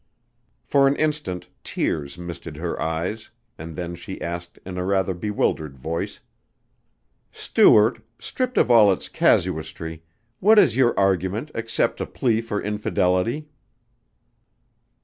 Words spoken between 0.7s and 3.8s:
an instant tears misted her eyes and